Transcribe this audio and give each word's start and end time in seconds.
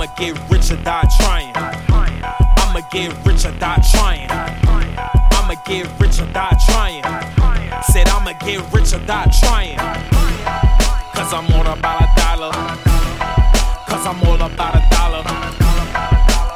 I'ma 0.00 0.14
get 0.14 0.38
rich 0.48 0.70
or 0.70 0.76
die 0.84 1.08
trying. 1.18 1.52
I'ma 1.56 2.82
get 2.92 3.10
rich 3.26 3.44
or 3.44 3.50
die 3.58 3.82
trying. 3.90 4.30
I'ma 4.30 5.54
get 5.66 5.90
rich 5.98 6.20
or 6.20 6.26
die 6.26 6.56
trying. 6.68 7.02
Said 7.82 8.08
I'ma 8.08 8.32
get 8.34 8.62
rich 8.72 8.92
or 8.92 9.00
die 9.06 9.26
trying. 9.40 9.76
Cause 11.16 11.32
I'm 11.34 11.52
all 11.52 11.66
about 11.66 12.02
a 12.02 12.08
dollar. 12.14 12.52
Cause 13.88 14.06
I'm 14.06 14.22
all 14.22 14.40
about 14.40 14.76
a 14.76 14.86
dollar. 14.88 15.24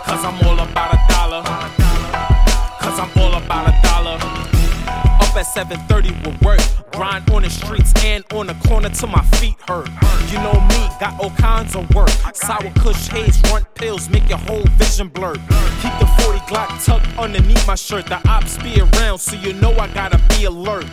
Cause 0.06 0.24
I'm 0.24 0.46
all 0.46 0.60
about 0.60 0.94
a 0.94 1.00
dollar. 1.08 1.42
Cause 2.78 3.00
I'm 3.00 3.18
all 3.18 3.34
about 3.34 3.68
a 3.68 3.82
dollar. 3.82 3.91
At 5.42 5.48
7:30 5.48 6.12
with 6.24 6.40
work. 6.42 6.60
Grind 6.92 7.28
on 7.30 7.42
the 7.42 7.50
streets 7.50 7.92
and 8.04 8.22
on 8.32 8.46
the 8.46 8.54
corner 8.68 8.88
till 8.90 9.08
my 9.08 9.24
feet 9.38 9.56
hurt. 9.66 9.88
You 10.30 10.38
know 10.38 10.54
me, 10.70 10.80
got 11.00 11.18
all 11.18 11.30
kinds 11.30 11.74
of 11.74 11.92
work. 11.96 12.10
Sour 12.32 12.70
kush 12.78 13.08
haze, 13.08 13.42
runt 13.50 13.66
pills, 13.74 14.08
make 14.08 14.28
your 14.28 14.38
whole 14.38 14.62
vision 14.78 15.08
blurred. 15.08 15.40
Keep 15.82 15.98
the 15.98 16.06
40 16.22 16.38
Glock 16.50 16.70
tucked 16.84 17.08
underneath 17.18 17.66
my 17.66 17.74
shirt. 17.74 18.06
The 18.06 18.20
ops 18.28 18.56
be 18.58 18.80
around, 18.80 19.18
so 19.18 19.34
you 19.34 19.52
know 19.54 19.72
I 19.78 19.88
gotta 19.88 20.20
be 20.28 20.44
alert. 20.44 20.84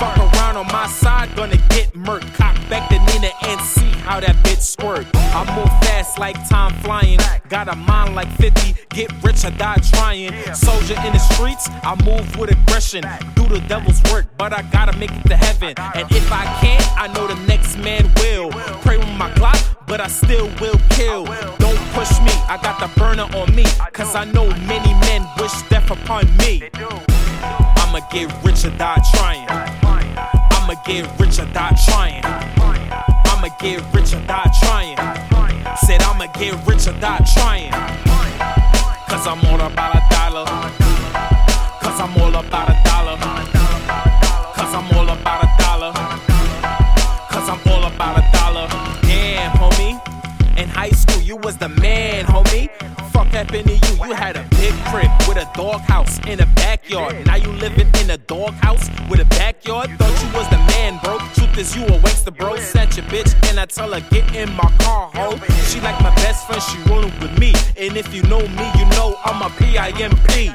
Fuck 0.00 0.16
around 0.16 0.56
on 0.56 0.68
my 0.68 0.86
side, 0.86 1.28
gonna 1.36 1.60
get 1.68 1.92
murked. 1.92 2.32
Cock 2.32 2.56
back 2.70 2.88
to 2.88 2.98
Nina 3.08 3.30
and 3.42 3.60
see 3.60 3.90
how 4.06 4.20
that 4.20 4.36
bitch 4.36 4.62
squirt. 4.62 5.06
I 5.14 5.44
move 5.54 5.68
fast 5.84 6.18
like 6.18 6.36
time 6.48 6.72
flying. 6.80 7.17
Got 7.58 7.74
a 7.74 7.76
mind 7.76 8.14
like 8.14 8.30
50, 8.36 8.76
get 8.90 9.10
rich 9.24 9.44
or 9.44 9.50
die 9.50 9.78
trying. 9.90 10.30
Soldier 10.54 10.94
in 11.04 11.12
the 11.12 11.18
streets, 11.18 11.68
I 11.82 11.96
move 12.04 12.38
with 12.38 12.52
aggression. 12.52 13.02
Do 13.34 13.48
the 13.48 13.58
devil's 13.66 14.00
work, 14.12 14.26
but 14.38 14.52
I 14.52 14.62
gotta 14.70 14.96
make 14.96 15.10
it 15.10 15.26
to 15.26 15.36
heaven. 15.36 15.74
And 15.76 16.06
if 16.08 16.30
I 16.30 16.44
can't, 16.60 16.86
I 16.96 17.12
know 17.12 17.26
the 17.26 17.34
next 17.48 17.76
man 17.76 18.04
will. 18.22 18.50
Pray 18.82 18.96
with 18.96 19.10
my 19.18 19.28
Glock, 19.32 19.58
but 19.88 20.00
I 20.00 20.06
still 20.06 20.46
will 20.60 20.78
kill. 20.90 21.24
Don't 21.58 21.82
push 21.98 22.12
me, 22.20 22.30
I 22.46 22.60
got 22.62 22.78
the 22.78 23.00
burner 23.00 23.26
on 23.36 23.52
me. 23.56 23.64
Cause 23.92 24.14
I 24.14 24.22
know 24.22 24.46
many 24.68 24.94
men 25.08 25.26
wish 25.40 25.60
death 25.62 25.90
upon 25.90 26.30
me. 26.36 26.70
I'ma 27.82 28.06
get 28.12 28.30
rich 28.44 28.64
or 28.66 28.70
die 28.78 29.02
trying. 29.14 29.48
I'ma 29.50 30.74
get 30.86 31.10
rich 31.18 31.40
or 31.40 31.46
die 31.46 31.76
trying. 31.86 32.24
I'ma 32.24 33.48
get 33.58 33.82
rich 33.92 34.14
or 34.14 34.24
die 34.28 34.48
trying. 34.62 35.27
Said 35.86 36.02
I'ma 36.02 36.26
get 36.34 36.54
rich 36.66 36.86
or 36.86 36.92
die 37.00 37.24
trying. 37.34 37.70
Cause 39.08 39.26
I'm 39.26 39.44
all 39.46 39.60
about 39.60 39.96
a 39.96 40.02
dollar. 40.10 40.44
Cause 41.80 42.00
I'm 42.00 42.16
all 42.20 42.34
about 42.34 42.68
a 42.68 42.76
dollar. 42.84 43.16
Cause 44.54 44.74
I'm 44.74 44.96
all 44.96 45.08
about 45.08 45.44
a 45.44 45.48
dollar. 45.62 45.92
Cause 47.30 47.48
I'm 47.48 47.60
all 47.72 47.84
about 47.84 48.18
a 48.18 48.32
dollar. 48.36 48.66
Damn, 49.02 49.52
homie. 49.52 50.58
In 50.58 50.68
high 50.68 50.90
school, 50.90 51.22
you 51.22 51.36
was 51.36 51.56
the 51.56 51.68
man, 51.68 52.24
homie. 52.26 52.68
Fuck 53.12 53.28
happened 53.28 53.68
to 53.68 53.74
you? 53.74 54.04
You 54.06 54.12
had 54.14 54.36
a 54.36 54.42
big 54.50 54.74
crib 54.86 55.10
with 55.26 55.38
a 55.38 55.48
doghouse 55.54 56.18
in 56.26 56.40
a 56.40 56.46
backyard. 56.46 57.24
Now 57.26 57.36
you 57.36 57.52
living 57.52 57.88
in 58.00 58.10
a 58.10 58.18
doghouse 58.18 58.88
with 59.08 59.20
a 59.20 59.26
backyard. 59.26 59.90
Thought 59.98 60.22
you 60.22 60.38
was 60.38 60.48
the 60.50 60.58
man, 60.58 60.98
bro. 61.02 61.18
Truth 61.34 61.58
is, 61.58 61.76
you 61.76 61.84
a 61.86 62.00
waster, 62.02 62.30
bro. 62.30 62.56
Your 62.98 63.06
bitch 63.06 63.32
and 63.48 63.60
I 63.60 63.66
tell 63.66 63.92
her 63.92 64.00
get 64.10 64.34
in 64.34 64.52
my 64.56 64.68
car, 64.80 65.08
ho. 65.14 65.38
She 65.68 65.78
like 65.80 66.00
my 66.02 66.12
best 66.16 66.48
friend, 66.48 66.60
she 66.60 66.90
rolling 66.90 67.12
with 67.20 67.38
me. 67.38 67.54
And 67.76 67.96
if 67.96 68.12
you 68.12 68.24
know 68.24 68.40
me, 68.40 68.66
you 68.76 68.86
know 68.96 69.14
I'm 69.24 69.40
a 69.40 69.50
P-I-M-P. 69.50 70.50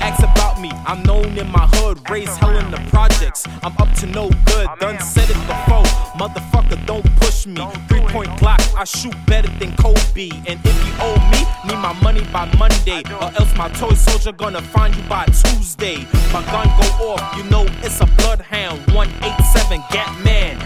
Ask 0.00 0.22
about 0.22 0.62
me, 0.62 0.70
I'm 0.86 1.02
known 1.02 1.36
in 1.36 1.46
my 1.50 1.66
hood, 1.74 2.08
raised 2.08 2.38
hell 2.38 2.56
in 2.56 2.70
the 2.70 2.78
projects. 2.88 3.46
I'm 3.62 3.76
up 3.76 3.92
to 3.96 4.06
no 4.06 4.30
good, 4.46 4.66
done 4.80 4.98
said 5.00 5.28
it 5.28 5.36
before. 5.46 5.84
Motherfucker, 6.16 6.86
don't 6.86 7.04
push 7.20 7.44
me. 7.44 7.60
Three 7.86 8.00
point 8.00 8.30
Glock, 8.40 8.62
I 8.74 8.84
shoot 8.84 9.14
better 9.26 9.50
than 9.58 9.76
Kobe. 9.76 10.30
And 10.48 10.58
if 10.64 10.86
you 10.86 10.94
owe 11.00 11.20
me, 11.30 11.44
need 11.68 11.82
my 11.82 11.92
money 12.02 12.24
by 12.32 12.50
Monday. 12.56 13.02
Or 13.20 13.30
else 13.38 13.54
my 13.58 13.68
toy 13.68 13.92
soldier 13.92 14.32
gonna 14.32 14.62
find 14.62 14.96
you 14.96 15.02
by 15.02 15.26
Tuesday. 15.26 16.06
My 16.32 16.42
gun 16.46 16.66
go 16.80 17.12
off, 17.12 17.36
you 17.36 17.44
know 17.50 17.66
it's 17.82 18.00
a 18.00 18.06
bloodhound. 18.16 18.78
187, 18.94 19.82
Gat 19.90 20.24
man, 20.24 20.56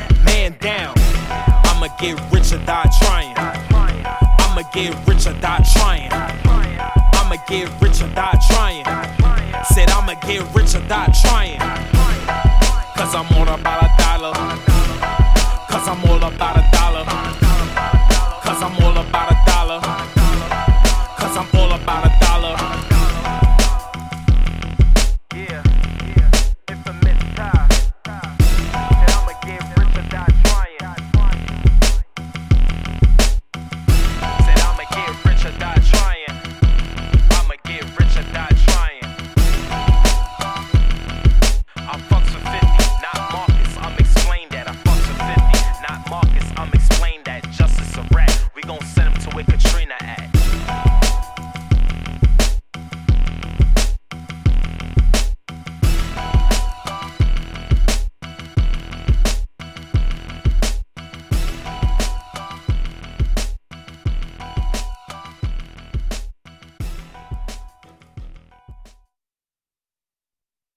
get 2.03 2.33
rich 2.33 2.53
or 2.53 2.59
die 2.67 2.91
trying. 3.01 3.33
I'ma 3.37 4.63
get 4.73 4.93
rich 5.07 5.25
or 5.29 5.35
die 5.35 5.63
trying. 5.73 6.11
I'ma 6.11 7.37
get 7.47 7.71
rich 7.81 8.03
or 8.03 8.09
die 8.09 8.39
trying. 8.51 8.85
Said 9.73 9.89
I'ma 9.91 10.15
get 10.15 10.43
rich 10.53 10.75
or 10.75 10.81
die 10.89 11.13
trying. 11.23 11.61
Cause 12.97 13.15
I'm 13.15 13.31
all 13.39 13.49
about 13.55 13.85
a 13.85 13.91
dollar. 14.03 14.35
Cause 15.71 15.87
I'm 15.87 16.05
all 16.11 16.25
about 16.25 16.57
a 16.57 16.62